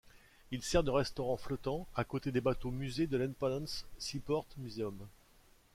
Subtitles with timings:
[0.49, 4.97] Il sert de restaurant flottant à côté des bateaux-musées de l'Independence Seaport Museum.